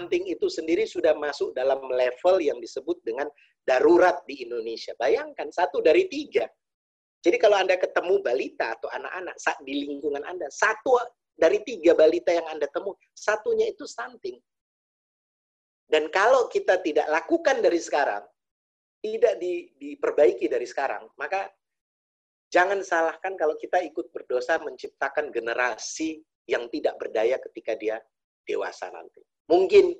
[0.00, 3.28] stunting itu sendiri sudah masuk dalam level yang disebut dengan
[3.68, 4.96] darurat di Indonesia.
[4.96, 6.48] Bayangkan, satu dari tiga.
[7.20, 10.96] Jadi kalau Anda ketemu balita atau anak-anak di lingkungan Anda, satu
[11.36, 14.40] dari tiga balita yang Anda temui, satunya itu stunting.
[15.84, 18.24] Dan kalau kita tidak lakukan dari sekarang,
[19.04, 21.44] tidak di, diperbaiki dari sekarang, maka
[22.48, 28.00] jangan salahkan kalau kita ikut berdosa menciptakan generasi yang tidak berdaya ketika dia
[28.48, 29.20] dewasa nanti.
[29.50, 29.90] Mungkin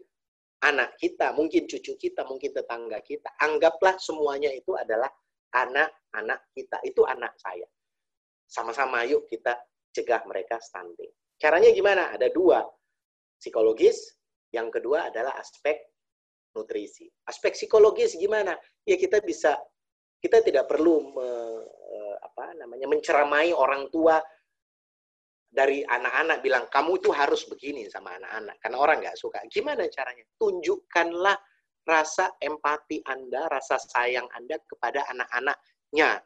[0.62, 3.34] anak kita, mungkin cucu kita, mungkin tetangga kita.
[3.42, 5.10] Anggaplah semuanya itu adalah
[5.50, 6.78] anak-anak kita.
[6.86, 7.66] Itu anak saya.
[8.46, 9.58] Sama-sama yuk kita
[9.90, 11.10] cegah mereka stunting.
[11.34, 12.14] Caranya gimana?
[12.14, 12.62] Ada dua.
[13.40, 14.14] Psikologis,
[14.54, 15.80] yang kedua adalah aspek
[16.54, 17.08] nutrisi.
[17.26, 18.54] Aspek psikologis gimana?
[18.86, 19.58] Ya kita bisa
[20.20, 21.28] kita tidak perlu me,
[21.64, 24.20] eh, apa namanya menceramai orang tua
[25.50, 29.42] dari anak-anak bilang kamu itu harus begini sama anak-anak karena orang nggak suka.
[29.50, 30.22] Gimana caranya?
[30.38, 31.36] Tunjukkanlah
[31.82, 36.22] rasa empati Anda, rasa sayang Anda kepada anak-anaknya.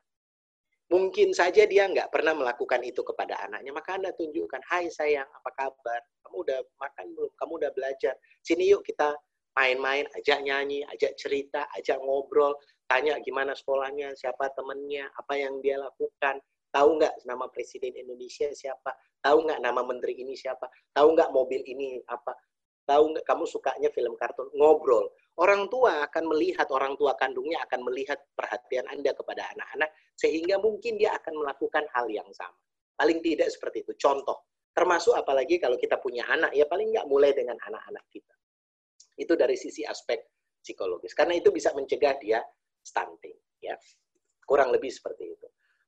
[0.93, 5.51] Mungkin saja dia nggak pernah melakukan itu kepada anaknya, maka Anda tunjukkan, hai sayang, apa
[5.57, 6.01] kabar?
[6.29, 7.33] Kamu udah makan belum?
[7.41, 8.15] Kamu udah belajar?
[8.45, 9.17] Sini yuk kita
[9.57, 12.53] main-main, ajak nyanyi, ajak cerita, ajak ngobrol,
[12.85, 16.37] tanya gimana sekolahnya, siapa temennya, apa yang dia lakukan,
[16.75, 18.91] Tahu nggak nama Presiden Indonesia siapa?
[19.23, 20.67] Tahu nggak nama Menteri ini siapa?
[20.91, 22.35] Tahu nggak mobil ini apa?
[22.83, 24.51] Tahu nggak kamu sukanya film kartun?
[24.59, 25.07] Ngobrol.
[25.39, 30.99] Orang tua akan melihat, orang tua kandungnya akan melihat perhatian Anda kepada anak-anak, sehingga mungkin
[30.99, 32.59] dia akan melakukan hal yang sama.
[32.99, 33.95] Paling tidak seperti itu.
[33.99, 38.35] Contoh, termasuk apalagi kalau kita punya anak, ya paling nggak mulai dengan anak-anak kita.
[39.15, 40.23] Itu dari sisi aspek
[40.63, 41.15] psikologis.
[41.15, 42.43] Karena itu bisa mencegah dia
[42.83, 43.39] stunting.
[43.63, 43.75] ya
[44.45, 45.34] Kurang lebih seperti itu.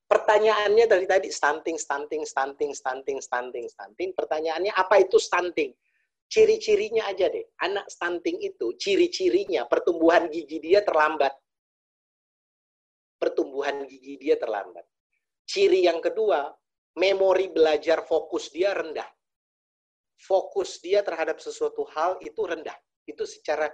[0.07, 4.11] Pertanyaannya dari tadi stunting, stunting, stunting, stunting, stunting, stunting.
[4.15, 5.75] Pertanyaannya apa itu stunting?
[6.31, 7.43] Ciri-cirinya aja deh.
[7.67, 11.35] Anak stunting itu ciri-cirinya pertumbuhan gigi dia terlambat.
[13.19, 14.86] Pertumbuhan gigi dia terlambat.
[15.42, 16.55] Ciri yang kedua,
[17.03, 19.07] memori belajar fokus dia rendah.
[20.23, 22.79] Fokus dia terhadap sesuatu hal itu rendah.
[23.07, 23.67] Itu secara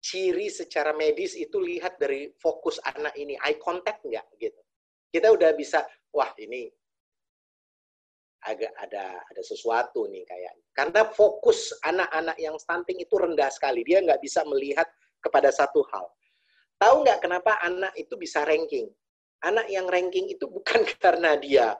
[0.00, 4.39] ciri secara medis itu lihat dari fokus anak ini eye contact enggak gitu
[5.10, 5.82] kita udah bisa
[6.14, 6.70] wah ini
[8.40, 13.84] agak ada ada sesuatu nih kayak karena fokus anak-anak yang stunting itu rendah sekali.
[13.84, 14.88] Dia nggak bisa melihat
[15.20, 16.08] kepada satu hal.
[16.80, 18.88] Tahu nggak kenapa anak itu bisa ranking?
[19.44, 21.76] Anak yang ranking itu bukan karena dia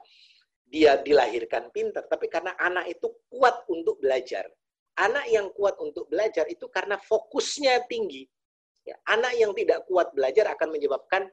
[0.71, 4.45] dia dilahirkan pintar tapi karena anak itu kuat untuk belajar.
[5.01, 8.27] Anak yang kuat untuk belajar itu karena fokusnya tinggi.
[8.81, 11.29] Ya, anak yang tidak kuat belajar akan menyebabkan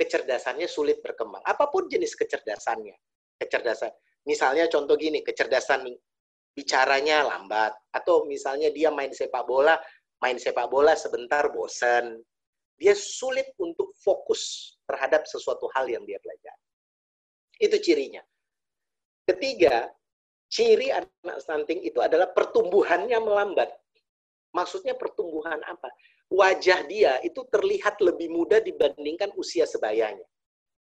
[0.00, 1.44] kecerdasannya sulit berkembang.
[1.44, 2.96] Apa pun jenis kecerdasannya.
[3.36, 3.92] Kecerdasan.
[4.24, 5.84] Misalnya contoh gini, kecerdasan
[6.56, 7.76] bicaranya lambat.
[7.92, 9.76] Atau misalnya dia main sepak bola,
[10.24, 12.16] main sepak bola sebentar bosan.
[12.80, 16.64] Dia sulit untuk fokus terhadap sesuatu hal yang dia pelajari.
[17.60, 18.24] Itu cirinya.
[19.28, 19.84] Ketiga,
[20.48, 23.68] ciri anak stunting itu adalah pertumbuhannya melambat.
[24.56, 25.92] Maksudnya pertumbuhan apa?
[26.30, 30.24] Wajah dia itu terlihat lebih muda dibandingkan usia sebayanya.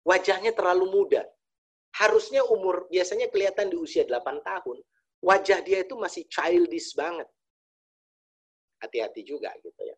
[0.02, 1.22] Wajahnya terlalu muda.
[1.96, 4.78] Harusnya umur, biasanya kelihatan di usia 8 tahun,
[5.24, 7.24] wajah dia itu masih childish banget.
[8.82, 9.96] Hati-hati juga gitu ya.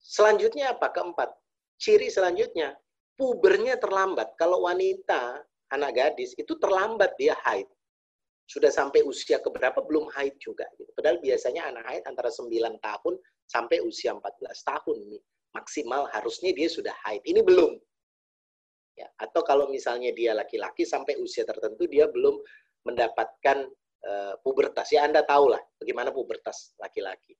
[0.00, 0.88] Selanjutnya apa?
[0.88, 1.28] Keempat.
[1.76, 2.72] Ciri selanjutnya,
[3.20, 4.32] pubernya terlambat.
[4.40, 7.68] Kalau wanita, anak gadis, itu terlambat dia haid.
[8.48, 10.64] Sudah sampai usia keberapa belum haid juga.
[10.80, 10.88] Gitu.
[10.96, 12.48] Padahal biasanya anak haid antara 9
[12.80, 13.14] tahun
[13.48, 15.18] sampai usia 14 tahun
[15.56, 17.24] maksimal harusnya dia sudah haid.
[17.24, 17.72] Ini belum.
[18.98, 22.38] Ya, atau kalau misalnya dia laki-laki sampai usia tertentu dia belum
[22.84, 23.66] mendapatkan
[24.04, 24.90] uh, pubertas.
[24.90, 27.38] Ya Anda tahulah bagaimana pubertas laki-laki.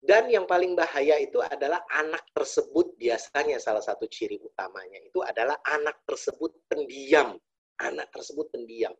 [0.00, 5.60] Dan yang paling bahaya itu adalah anak tersebut biasanya salah satu ciri utamanya itu adalah
[5.64, 7.36] anak tersebut pendiam.
[7.80, 8.92] Anak tersebut pendiam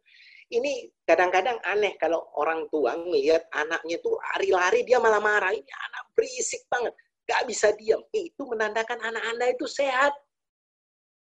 [0.51, 5.55] ini kadang-kadang aneh kalau orang tua melihat anaknya tuh lari-lari dia malah marah.
[5.55, 6.95] Ini anak berisik banget.
[7.31, 8.03] Gak bisa diam.
[8.11, 10.11] Itu menandakan anak anda itu sehat.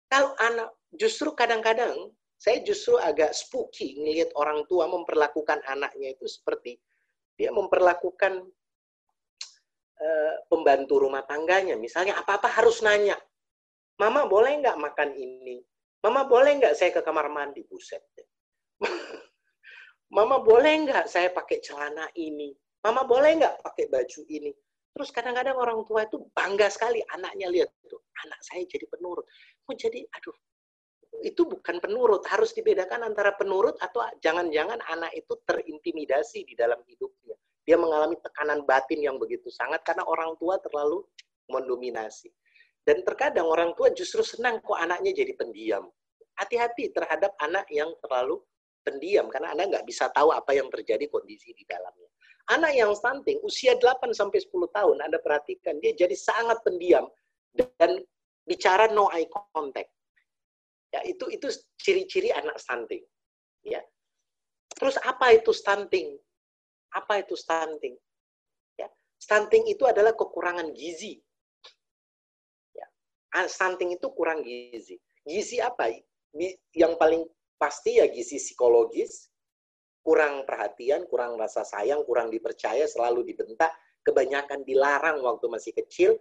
[0.07, 6.77] Kalau anak, justru kadang-kadang saya justru agak spooky melihat orang tua memperlakukan anaknya itu seperti
[7.33, 8.45] dia memperlakukan
[9.97, 11.73] uh, pembantu rumah tangganya.
[11.73, 13.17] Misalnya apa-apa harus nanya.
[13.97, 15.65] Mama boleh nggak makan ini?
[16.05, 17.65] Mama boleh nggak saya ke kamar mandi?
[17.65, 18.05] Buset.
[20.15, 22.53] Mama boleh nggak saya pakai celana ini?
[22.85, 24.51] Mama boleh nggak pakai baju ini?
[24.97, 29.25] Terus kadang-kadang orang tua itu bangga sekali anaknya lihat itu anak saya jadi penurut.
[29.69, 30.33] Oh jadi aduh
[31.25, 37.33] itu bukan penurut harus dibedakan antara penurut atau jangan-jangan anak itu terintimidasi di dalam hidupnya
[37.65, 41.03] Dia mengalami tekanan batin yang begitu sangat karena orang tua terlalu
[41.51, 42.31] mendominasi.
[42.87, 45.91] Dan terkadang orang tua justru senang kok anaknya jadi pendiam.
[46.39, 48.39] Hati-hati terhadap anak yang terlalu
[48.87, 52.07] pendiam karena Anda nggak bisa tahu apa yang terjadi kondisi di dalamnya.
[52.47, 57.03] Anak yang stunting usia 8 sampai 10 tahun Anda perhatikan dia jadi sangat pendiam
[57.51, 57.99] dan
[58.47, 59.91] bicara no eye contact.
[60.95, 63.03] Ya, itu itu ciri-ciri anak stunting.
[63.67, 63.83] Ya.
[64.79, 66.15] Terus apa itu stunting?
[66.95, 67.99] Apa itu stunting?
[68.79, 68.87] Ya.
[69.19, 71.19] Stunting itu adalah kekurangan gizi.
[72.71, 72.87] Ya.
[73.51, 74.95] Stunting itu kurang gizi.
[75.27, 75.91] Gizi apa?
[76.71, 77.27] Yang paling
[77.57, 79.29] pasti ya gizi psikologis,
[80.05, 83.73] kurang perhatian, kurang rasa sayang, kurang dipercaya, selalu dibentak,
[84.05, 86.15] kebanyakan dilarang waktu masih kecil,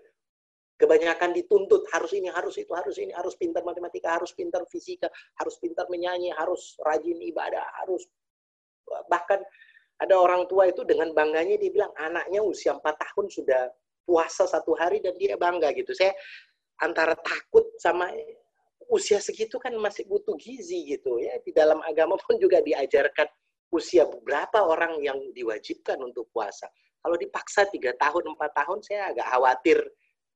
[0.75, 5.07] kebanyakan dituntut harus ini, harus itu, harus ini, harus pintar matematika, harus pintar fisika,
[5.39, 8.05] harus pintar menyanyi, harus rajin ibadah, harus
[9.07, 9.39] bahkan
[9.97, 13.63] ada orang tua itu dengan bangganya dia bilang anaknya usia 4 tahun sudah
[14.05, 15.97] puasa satu hari dan dia bangga gitu.
[15.97, 16.13] Saya
[16.85, 18.13] antara takut sama
[18.91, 21.37] usia segitu kan masih butuh gizi gitu ya.
[21.43, 23.27] Di dalam agama pun juga diajarkan
[23.75, 26.71] usia berapa orang yang diwajibkan untuk puasa.
[27.03, 29.79] Kalau dipaksa tiga tahun, empat tahun, saya agak khawatir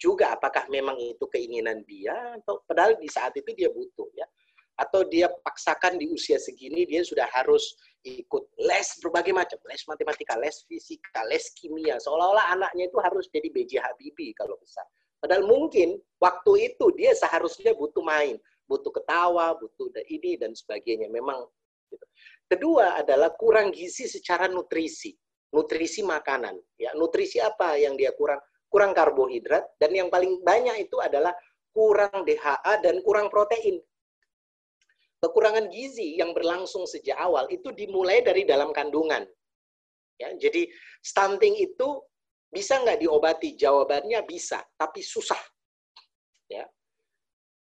[0.00, 4.26] juga apakah memang itu keinginan dia atau padahal di saat itu dia butuh ya.
[4.80, 10.40] Atau dia paksakan di usia segini dia sudah harus ikut les berbagai macam, les matematika,
[10.40, 12.00] les fisika, les kimia.
[12.00, 14.88] Seolah-olah anaknya itu harus jadi BJ Habibie kalau besar.
[15.20, 21.12] Padahal mungkin waktu itu dia seharusnya butuh main, butuh ketawa, butuh ini dan sebagainya.
[21.12, 21.44] Memang
[21.92, 22.06] gitu.
[22.50, 25.12] Kedua adalah kurang gizi secara nutrisi.
[25.52, 26.56] Nutrisi makanan.
[26.80, 28.40] Ya, nutrisi apa yang dia kurang?
[28.70, 31.34] Kurang karbohidrat dan yang paling banyak itu adalah
[31.74, 33.82] kurang DHA dan kurang protein.
[35.20, 39.26] Kekurangan gizi yang berlangsung sejak awal itu dimulai dari dalam kandungan.
[40.16, 40.70] Ya, jadi
[41.04, 42.00] stunting itu
[42.50, 43.54] bisa nggak diobati?
[43.54, 45.38] Jawabannya bisa, tapi susah.
[46.50, 46.66] Ya.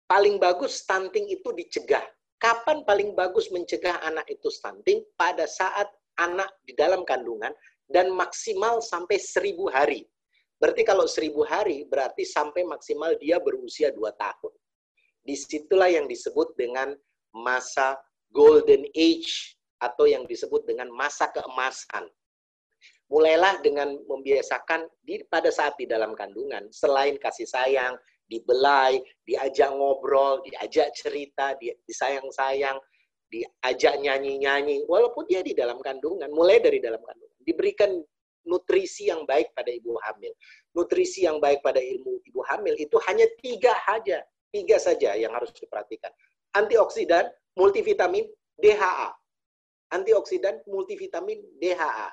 [0.05, 2.05] Paling bagus stunting itu dicegah
[2.35, 5.01] Kapan paling bagus mencegah anak itu stunting?
[5.15, 5.87] Pada saat
[6.19, 7.51] anak di dalam kandungan
[7.87, 10.03] dan maksimal sampai seribu hari.
[10.59, 14.53] Berarti kalau seribu hari, berarti sampai maksimal dia berusia dua tahun.
[15.25, 16.93] Di situlah yang disebut dengan
[17.33, 17.97] masa
[18.31, 22.07] golden age atau yang disebut dengan masa keemasan.
[23.15, 27.95] Mulailah dengan membiasakan di, pada saat di dalam kandungan, selain kasih sayang,
[28.27, 31.55] dibelai, diajak ngobrol, diajak cerita,
[31.87, 32.75] disayang-sayang,
[33.31, 37.39] diajak nyanyi-nyanyi, walaupun dia di dalam kandungan, mulai dari dalam kandungan.
[37.39, 38.03] Diberikan
[38.43, 40.35] nutrisi yang baik pada ibu hamil.
[40.75, 44.19] Nutrisi yang baik pada ilmu ibu hamil itu hanya tiga saja,
[44.51, 46.11] tiga saja yang harus diperhatikan.
[46.51, 48.27] Antioksidan, multivitamin,
[48.59, 49.09] DHA.
[49.91, 52.09] Antioksidan, multivitamin, DHA.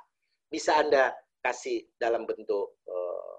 [0.53, 3.37] Bisa Anda kasih dalam bentuk uh,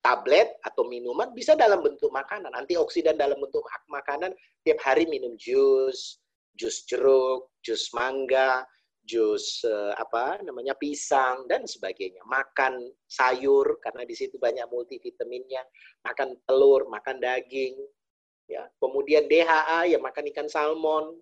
[0.00, 2.50] tablet atau minuman bisa dalam bentuk makanan.
[2.56, 4.32] Antioksidan dalam bentuk makanan
[4.64, 6.18] tiap hari minum jus,
[6.56, 8.64] jus jeruk, jus mangga,
[9.04, 12.24] jus uh, apa namanya pisang dan sebagainya.
[12.24, 15.62] Makan sayur karena di situ banyak multivitaminnya.
[16.02, 17.76] Makan telur, makan daging,
[18.50, 18.66] ya.
[18.82, 21.14] Kemudian DHA ya makan ikan salmon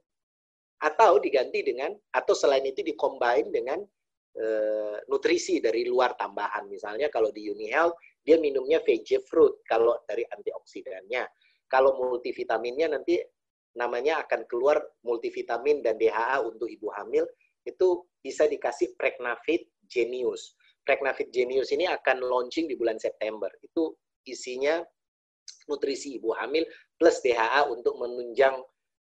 [0.78, 3.82] atau diganti dengan atau selain itu dikombin dengan
[4.38, 6.71] uh, nutrisi dari luar tambahan.
[6.71, 11.26] Misalnya kalau di Uni Health dia minumnya veggie fruit kalau dari antioksidannya.
[11.68, 13.21] Kalau multivitaminnya nanti
[13.76, 17.28] namanya akan keluar multivitamin dan DHA untuk ibu hamil
[17.68, 20.57] itu bisa dikasih Pregnafit Genius.
[20.83, 23.52] Pregnafit Genius ini akan launching di bulan September.
[23.61, 23.92] Itu
[24.25, 24.80] isinya
[25.68, 26.64] nutrisi ibu hamil
[26.97, 28.57] plus DHA untuk menunjang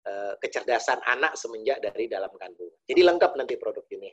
[0.04, 2.76] uh, kecerdasan anak semenjak dari dalam kandungan.
[2.84, 4.12] Jadi lengkap nanti produk ini.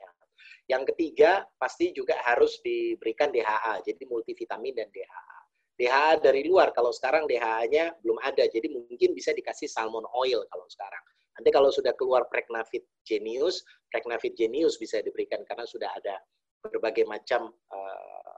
[0.70, 5.40] Yang ketiga, pasti juga harus diberikan DHA, jadi multivitamin dan DHA.
[5.80, 10.68] DHA dari luar, kalau sekarang DHA-nya belum ada, jadi mungkin bisa dikasih salmon oil kalau
[10.68, 11.04] sekarang.
[11.40, 16.20] Nanti kalau sudah keluar Pregnavit Genius, Pregnavit Genius bisa diberikan karena sudah ada
[16.60, 18.38] berbagai macam uh,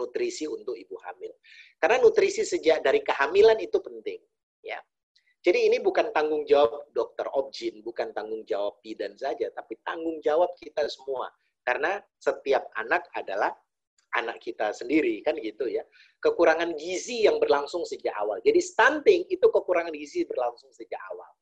[0.00, 1.28] nutrisi untuk ibu hamil.
[1.76, 4.16] Karena nutrisi sejak dari kehamilan itu penting,
[4.64, 4.80] ya.
[5.48, 10.52] Jadi ini bukan tanggung jawab dokter Objin, bukan tanggung jawab bidan saja, tapi tanggung jawab
[10.60, 11.32] kita semua
[11.64, 13.56] karena setiap anak adalah
[14.12, 15.80] anak kita sendiri, kan gitu ya.
[16.20, 18.44] Kekurangan gizi yang berlangsung sejak awal.
[18.44, 21.32] Jadi stunting itu kekurangan gizi berlangsung sejak awal.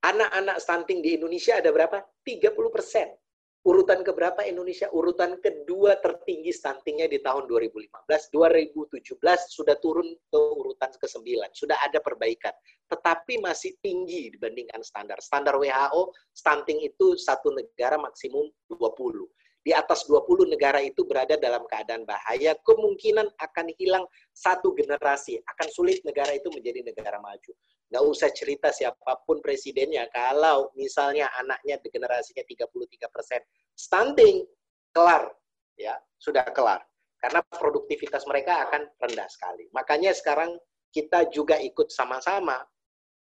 [0.00, 2.00] Anak-anak stunting di Indonesia ada berapa?
[2.24, 3.12] 30 persen.
[3.60, 4.88] Urutan keberapa Indonesia?
[4.88, 7.92] Urutan kedua tertinggi stuntingnya di tahun 2015.
[8.32, 9.20] 2017
[9.52, 11.28] sudah turun ke urutan ke-9.
[11.52, 12.56] Sudah ada perbaikan.
[12.88, 15.20] Tetapi masih tinggi dibandingkan standar.
[15.20, 19.28] Standar WHO, stunting itu satu negara maksimum 20.
[19.60, 25.36] di atas 20 negara itu berada dalam keadaan bahaya, kemungkinan akan hilang satu generasi.
[25.44, 27.52] Akan sulit negara itu menjadi negara maju.
[27.90, 33.42] Nggak usah cerita siapa pun presidennya, kalau misalnya anaknya generasinya 33 persen,
[33.74, 34.46] stunting,
[34.94, 35.26] kelar.
[35.74, 36.86] ya Sudah kelar.
[37.18, 39.66] Karena produktivitas mereka akan rendah sekali.
[39.74, 40.54] Makanya sekarang
[40.94, 42.62] kita juga ikut sama-sama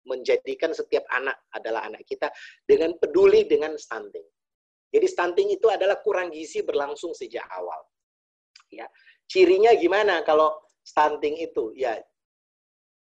[0.07, 2.31] menjadikan setiap anak adalah anak kita
[2.62, 4.25] dengan peduli dengan stunting.
[4.92, 7.83] Jadi stunting itu adalah kurang gizi berlangsung sejak awal.
[8.71, 8.87] Ya.
[9.26, 10.54] Cirinya gimana kalau
[10.85, 11.73] stunting itu?
[11.75, 11.99] Ya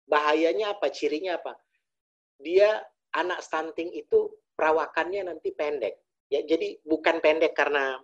[0.06, 0.88] bahayanya apa?
[0.90, 1.58] Cirinya apa?
[2.40, 2.80] Dia
[3.14, 6.00] anak stunting itu perawakannya nanti pendek.
[6.26, 7.98] Ya, jadi bukan pendek karena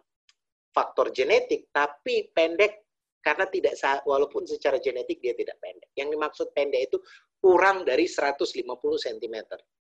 [0.71, 2.87] faktor genetik, tapi pendek
[3.23, 5.90] karena tidak walaupun secara genetik dia tidak pendek.
[5.94, 6.99] Yang dimaksud pendek itu
[7.38, 8.42] kurang dari 150
[8.78, 9.37] cm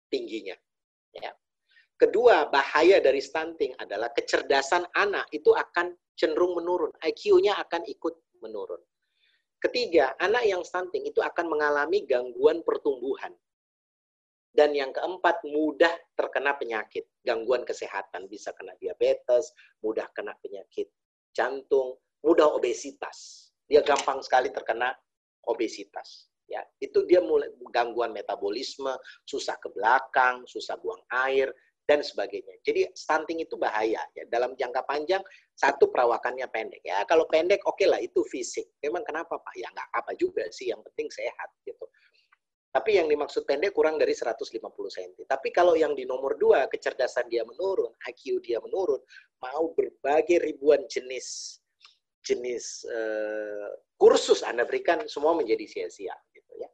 [0.10, 0.58] tingginya.
[1.14, 1.34] Ya.
[2.00, 6.96] Kedua, bahaya dari stunting adalah kecerdasan anak itu akan cenderung menurun.
[7.04, 8.80] IQ-nya akan ikut menurun.
[9.60, 13.36] Ketiga, anak yang stunting itu akan mengalami gangguan pertumbuhan.
[14.50, 18.26] Dan yang keempat, mudah terkena penyakit, gangguan kesehatan.
[18.32, 19.52] Bisa kena diabetes,
[19.84, 20.90] mudah kena penyakit
[21.34, 23.50] jantung, mudah obesitas.
[23.70, 24.92] Dia gampang sekali terkena
[25.46, 26.28] obesitas.
[26.50, 28.90] Ya, itu dia mulai gangguan metabolisme,
[29.22, 31.00] susah ke belakang, susah buang
[31.30, 31.54] air,
[31.90, 32.54] dan sebagainya.
[32.62, 34.24] Jadi stunting itu bahaya ya.
[34.30, 35.26] Dalam jangka panjang
[35.58, 37.02] satu perawakannya pendek ya.
[37.10, 38.70] Kalau pendek oke okay lah itu fisik.
[38.86, 39.58] Memang kenapa Pak?
[39.58, 40.70] Ya nggak apa juga sih.
[40.70, 41.90] Yang penting sehat gitu.
[42.70, 45.26] Tapi yang dimaksud pendek kurang dari 150 cm.
[45.26, 49.02] Tapi kalau yang di nomor dua, kecerdasan dia menurun, IQ dia menurun,
[49.42, 51.58] mau berbagai ribuan jenis
[52.22, 56.14] jenis uh, kursus Anda berikan, semua menjadi sia-sia.
[56.30, 56.70] Gitu ya.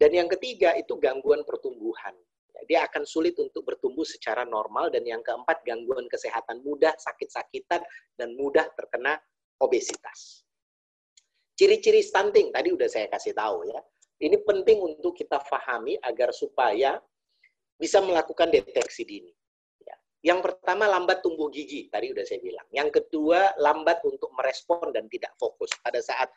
[0.00, 2.16] Dan yang ketiga itu gangguan pertumbuhan.
[2.64, 4.88] Dia akan sulit untuk bertumbuh secara normal.
[4.88, 7.84] Dan yang keempat, gangguan kesehatan mudah, sakit-sakitan,
[8.16, 9.20] dan mudah terkena
[9.60, 10.48] obesitas.
[11.56, 13.80] Ciri-ciri stunting, tadi udah saya kasih tahu ya
[14.16, 16.96] ini penting untuk kita pahami agar supaya
[17.76, 19.32] bisa melakukan deteksi dini.
[19.84, 19.96] Ya.
[20.32, 22.64] Yang pertama lambat tumbuh gigi, tadi udah saya bilang.
[22.72, 25.68] Yang kedua lambat untuk merespon dan tidak fokus.
[25.84, 26.32] Pada saat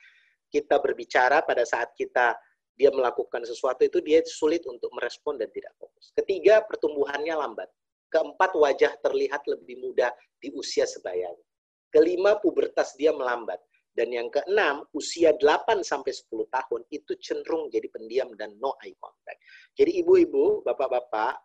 [0.52, 2.36] kita berbicara, pada saat kita
[2.80, 6.16] dia melakukan sesuatu itu dia sulit untuk merespon dan tidak fokus.
[6.16, 7.68] Ketiga, pertumbuhannya lambat.
[8.08, 11.44] Keempat, wajah terlihat lebih muda di usia sebayanya.
[11.92, 13.60] Kelima, pubertas dia melambat.
[13.92, 18.96] Dan yang keenam, usia 8 sampai 10 tahun itu cenderung jadi pendiam dan no eye
[18.96, 19.44] contact.
[19.76, 21.36] Jadi ibu-ibu, bapak-bapak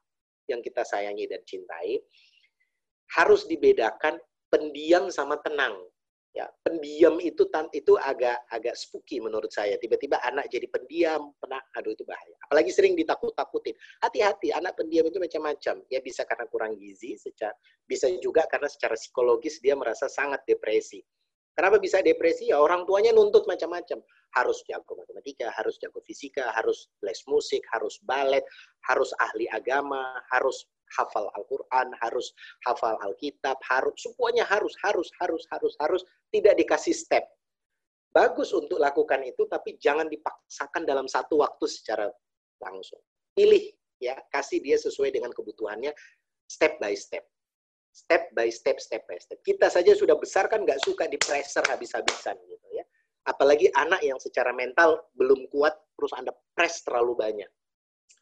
[0.46, 1.98] yang kita sayangi dan cintai,
[3.18, 4.22] harus dibedakan
[4.54, 5.74] pendiam sama tenang.
[6.34, 9.78] Ya, pendiam itu itu agak agak spooky menurut saya.
[9.78, 12.34] Tiba-tiba anak jadi pendiam, pernah aduh itu bahaya.
[12.50, 13.78] Apalagi sering ditakut-takutin.
[14.02, 15.86] Hati-hati, anak pendiam itu macam-macam.
[15.86, 17.54] Ya bisa karena kurang gizi, secara
[17.86, 21.06] bisa juga karena secara psikologis dia merasa sangat depresi
[21.54, 22.50] Kenapa bisa depresi?
[22.50, 24.02] Ya orang tuanya nuntut macam-macam.
[24.34, 28.42] Harus jago matematika, harus jago fisika, harus les musik, harus balet,
[28.86, 30.66] harus ahli agama, harus
[30.98, 32.34] hafal Al-Quran, harus
[32.66, 36.02] hafal Alkitab, harus semuanya harus, harus, harus, harus, harus
[36.34, 37.24] tidak dikasih step.
[38.14, 42.06] Bagus untuk lakukan itu, tapi jangan dipaksakan dalam satu waktu secara
[42.62, 43.02] langsung.
[43.34, 45.90] Pilih, ya, kasih dia sesuai dengan kebutuhannya,
[46.46, 47.26] step by step
[47.94, 49.38] step by step, step by step.
[49.46, 52.84] Kita saja sudah besar kan nggak suka di pressure habis-habisan gitu ya.
[53.24, 57.50] Apalagi anak yang secara mental belum kuat, terus Anda press terlalu banyak.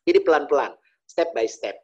[0.07, 0.75] Jadi pelan-pelan,
[1.07, 1.79] step by step.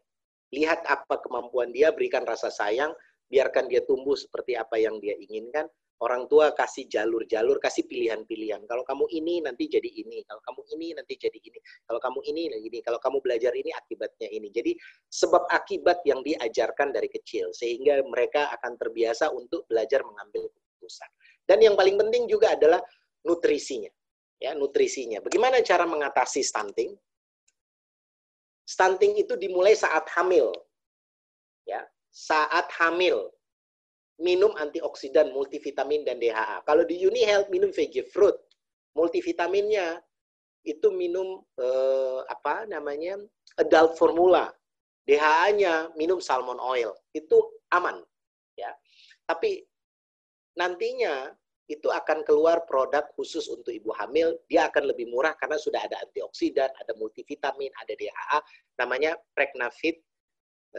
[0.55, 2.95] Lihat apa kemampuan dia, berikan rasa sayang,
[3.29, 8.63] biarkan dia tumbuh seperti apa yang dia inginkan, orang tua kasih jalur-jalur, kasih pilihan-pilihan.
[8.65, 12.43] Kalau kamu ini nanti jadi ini, kalau kamu ini nanti jadi ini, kalau kamu ini
[12.55, 14.49] ini, kalau kamu belajar ini akibatnya ini.
[14.55, 14.73] Jadi
[15.11, 21.11] sebab akibat yang diajarkan dari kecil sehingga mereka akan terbiasa untuk belajar mengambil keputusan.
[21.49, 22.79] Dan yang paling penting juga adalah
[23.27, 23.91] nutrisinya.
[24.39, 25.19] Ya, nutrisinya.
[25.19, 26.95] Bagaimana cara mengatasi stunting?
[28.63, 30.55] Stunting itu dimulai saat hamil.
[31.67, 31.83] Ya,
[32.13, 33.29] saat hamil
[34.19, 36.67] minum antioksidan, multivitamin, dan DHA.
[36.67, 38.35] Kalau di Uni Health minum veggie fruit,
[38.99, 40.03] multivitaminnya
[40.67, 43.15] itu minum eh, apa namanya
[43.57, 44.51] adult formula,
[45.07, 47.39] DHA-nya minum salmon oil, itu
[47.71, 48.03] aman,
[48.59, 48.75] ya.
[49.25, 49.63] Tapi
[50.59, 51.31] nantinya
[51.69, 56.01] itu akan keluar produk khusus untuk ibu hamil, dia akan lebih murah karena sudah ada
[56.01, 58.39] antioksidan, ada multivitamin, ada DHA,
[58.81, 60.01] namanya Pregnafit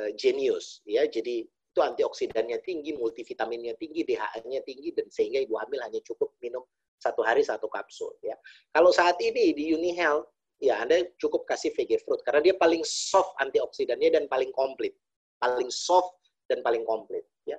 [0.02, 1.06] eh, Genius, ya.
[1.06, 6.66] Jadi itu antioksidannya tinggi, multivitaminnya tinggi, DHA-nya tinggi, dan sehingga ibu hamil hanya cukup minum
[6.98, 8.10] satu hari satu kapsul.
[8.26, 8.34] Ya.
[8.74, 10.26] Kalau saat ini di Uni Health,
[10.58, 14.98] ya Anda cukup kasih VG Fruit karena dia paling soft antioksidannya dan paling komplit,
[15.38, 16.18] paling soft
[16.50, 17.24] dan paling komplit.
[17.46, 17.56] Ya.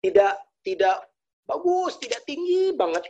[0.00, 1.13] Tidak tidak
[1.44, 3.04] bagus, tidak tinggi banget,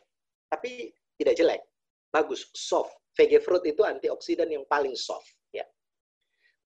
[0.51, 1.63] tapi tidak jelek.
[2.11, 2.95] Bagus, soft.
[3.15, 5.27] VG fruit itu antioksidan yang paling soft.
[5.55, 5.63] Ya.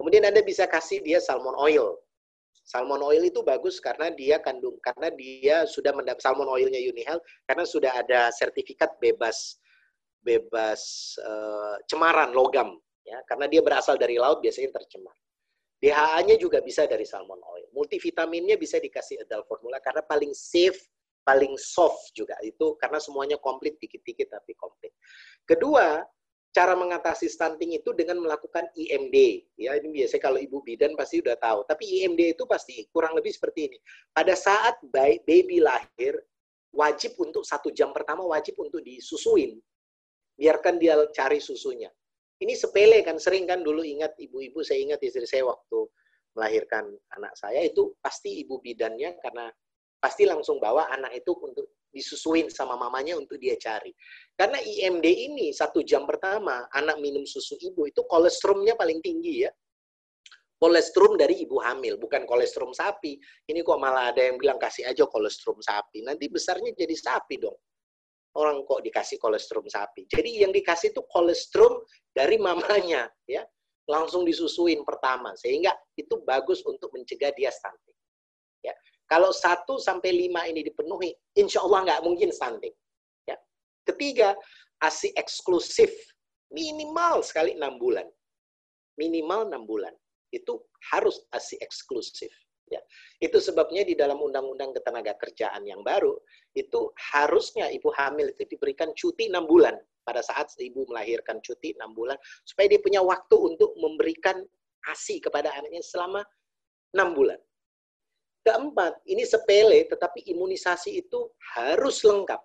[0.01, 1.97] Kemudian Anda bisa kasih dia salmon oil.
[2.65, 7.65] Salmon oil itu bagus karena dia kandung karena dia sudah mendapat salmon oilnya Unihealth karena
[7.65, 9.57] sudah ada sertifikat bebas
[10.21, 10.81] bebas
[11.25, 12.77] uh, cemaran logam
[13.09, 15.17] ya karena dia berasal dari laut biasanya tercemar.
[15.79, 17.67] DHA-nya juga bisa dari salmon oil.
[17.73, 20.77] Multivitaminnya bisa dikasih adult formula karena paling safe,
[21.29, 24.97] paling soft juga itu karena semuanya komplit dikit-dikit tapi komplit.
[25.45, 26.01] Kedua,
[26.57, 29.45] cara mengatasi stunting itu dengan melakukan IMD.
[29.61, 31.69] Ya, ini biasanya kalau ibu bidan pasti udah tahu.
[31.69, 33.79] Tapi IMD itu pasti kurang lebih seperti ini.
[34.09, 36.17] Pada saat baby lahir,
[36.73, 39.61] wajib untuk satu jam pertama wajib untuk disusuin.
[40.41, 41.93] Biarkan dia cari susunya.
[42.41, 45.91] Ini sepele kan, sering kan dulu ingat ibu-ibu, saya ingat istri saya waktu
[46.39, 46.87] melahirkan
[47.19, 49.51] anak saya itu pasti ibu bidannya karena
[49.99, 53.91] pasti langsung bawa anak itu untuk disusuin sama mamanya untuk dia cari.
[54.39, 59.53] Karena IMD ini satu jam pertama anak minum susu ibu itu kolesterolnya paling tinggi ya.
[60.59, 63.15] Kolesterol dari ibu hamil, bukan kolesterol sapi.
[63.47, 66.03] Ini kok malah ada yang bilang kasih aja kolesterol sapi.
[66.03, 67.55] Nanti besarnya jadi sapi dong.
[68.35, 70.11] Orang kok dikasih kolesterol sapi.
[70.11, 73.47] Jadi yang dikasih itu kolesterol dari mamanya ya.
[73.87, 77.97] Langsung disusuin pertama sehingga itu bagus untuk mencegah dia stunting.
[78.67, 78.75] Ya.
[79.09, 81.11] Kalau 1 sampai 5 ini dipenuhi,
[81.41, 82.77] insya Allah nggak mungkin stunting.
[83.25, 83.41] Ya.
[83.89, 84.37] Ketiga,
[84.85, 85.91] ASI eksklusif.
[86.53, 88.05] Minimal sekali 6 bulan.
[89.01, 89.95] Minimal 6 bulan.
[90.29, 92.29] Itu harus ASI eksklusif.
[92.69, 92.85] Ya.
[93.17, 96.13] Itu sebabnya di dalam Undang-Undang Ketenaga Kerjaan yang baru,
[96.53, 99.73] itu harusnya ibu hamil itu diberikan cuti 6 bulan
[100.05, 104.45] pada saat ibu melahirkan cuti 6 bulan, supaya dia punya waktu untuk memberikan
[104.85, 106.21] ASI kepada anaknya selama
[106.93, 107.41] 6 bulan.
[108.49, 112.41] Keempat, ini sepele, tetapi imunisasi itu harus lengkap.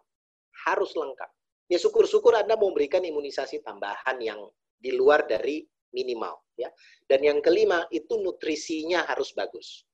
[0.68, 1.32] Harus lengkap.
[1.72, 4.44] Ya syukur-syukur Anda memberikan imunisasi tambahan yang
[4.76, 5.63] di luar dari
[5.96, 6.44] minimal.
[6.60, 6.68] ya.
[7.08, 9.88] Dan yang kelima, itu nutrisinya harus bagus.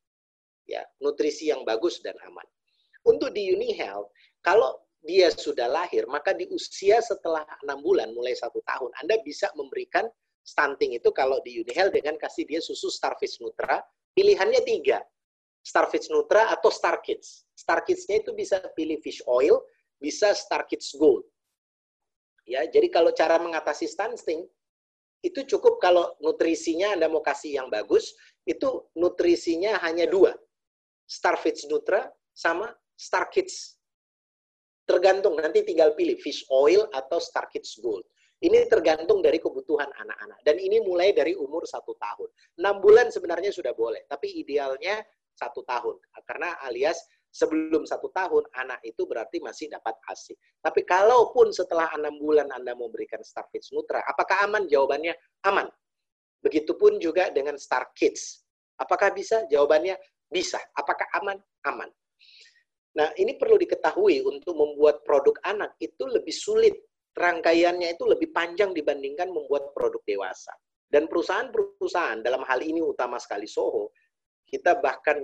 [0.65, 2.45] Ya, nutrisi yang bagus dan aman.
[3.05, 4.09] Untuk di UniHealth,
[4.41, 9.53] kalau dia sudah lahir, maka di usia setelah enam bulan, mulai satu tahun, Anda bisa
[9.53, 10.09] memberikan
[10.41, 13.77] stunting itu kalau di UniHealth dengan kasih dia susu Starfish Nutra,
[14.17, 15.05] pilihannya tiga
[15.63, 17.45] Starfish Nutra atau Star Kids.
[17.53, 19.59] Star Kids-nya itu bisa pilih fish oil,
[19.99, 21.27] bisa Star Kids Gold.
[22.49, 24.47] Ya, jadi kalau cara mengatasi stunting
[25.19, 28.15] itu cukup kalau nutrisinya Anda mau kasih yang bagus,
[28.47, 30.31] itu nutrisinya hanya dua.
[31.09, 33.75] Starfish Nutra sama Star Kids.
[34.87, 38.07] Tergantung, nanti tinggal pilih fish oil atau Star Kids Gold.
[38.39, 40.39] Ini tergantung dari kebutuhan anak-anak.
[40.47, 42.31] Dan ini mulai dari umur satu tahun.
[42.55, 44.07] Enam bulan sebenarnya sudah boleh.
[44.07, 45.03] Tapi idealnya
[45.39, 45.95] satu tahun.
[46.27, 46.99] Karena alias
[47.31, 50.35] sebelum satu tahun, anak itu berarti masih dapat ASI.
[50.59, 54.67] Tapi kalaupun setelah enam bulan Anda mau berikan Star Kids Nutra, apakah aman?
[54.67, 55.15] Jawabannya
[55.47, 55.71] aman.
[56.43, 58.43] Begitupun juga dengan Star Kids.
[58.75, 59.47] Apakah bisa?
[59.47, 59.95] Jawabannya
[60.27, 60.59] bisa.
[60.75, 61.39] Apakah aman?
[61.67, 61.89] Aman.
[62.97, 66.75] Nah, ini perlu diketahui untuk membuat produk anak itu lebih sulit.
[67.13, 70.55] Rangkaiannya itu lebih panjang dibandingkan membuat produk dewasa.
[70.89, 73.93] Dan perusahaan-perusahaan, dalam hal ini utama sekali Soho,
[74.49, 75.23] kita bahkan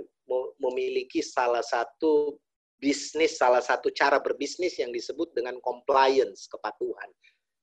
[0.61, 2.37] memiliki salah satu
[2.77, 7.09] bisnis, salah satu cara berbisnis yang disebut dengan compliance, kepatuhan.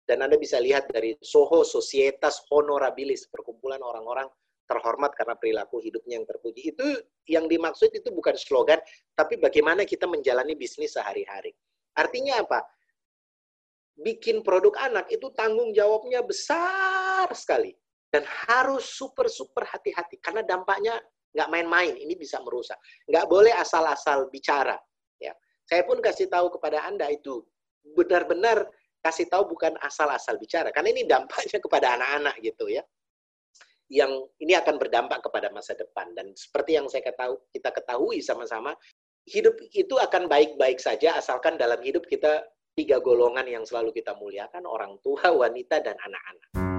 [0.03, 4.27] Dan Anda bisa lihat dari Soho Societas Honorabilis, perkumpulan orang-orang
[4.67, 6.75] terhormat karena perilaku hidupnya yang terpuji.
[6.75, 6.87] Itu
[7.31, 8.83] yang dimaksud itu bukan slogan,
[9.15, 11.55] tapi bagaimana kita menjalani bisnis sehari-hari.
[11.95, 12.67] Artinya apa?
[14.01, 17.77] Bikin produk anak itu tanggung jawabnya besar sekali.
[18.13, 20.21] Dan harus super-super hati-hati.
[20.21, 21.01] Karena dampaknya
[21.33, 22.77] nggak main-main, ini bisa merusak.
[23.09, 24.77] Nggak boleh asal-asal bicara.
[25.17, 25.33] Ya.
[25.65, 27.43] Saya pun kasih tahu kepada Anda itu
[27.97, 28.69] benar-benar
[29.03, 32.87] kasih tahu bukan asal-asal bicara, karena ini dampaknya kepada anak-anak gitu ya.
[33.93, 38.73] Yang ini akan berdampak kepada masa depan dan seperti yang saya ketahui, kita ketahui sama-sama,
[39.27, 42.47] hidup itu akan baik-baik saja asalkan dalam hidup kita
[42.79, 46.72] tiga golongan yang selalu kita muliakan, orang tua, wanita, dan anak-anak.